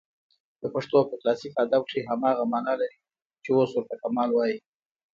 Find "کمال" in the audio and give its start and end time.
4.03-4.29